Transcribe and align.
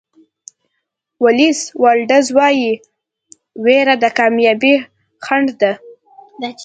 ولېس 1.23 1.59
واټلز 1.81 2.27
وایي 2.37 2.71
وېره 3.63 3.95
د 4.03 4.05
کامیابۍ 4.17 4.73
خنډ 5.25 5.47
ده. 5.61 5.71